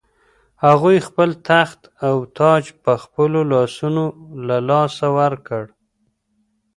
[0.65, 4.05] هغوی خپل تخت او تاج په خپلو لاسونو
[4.47, 5.63] له لاسه ورکړ.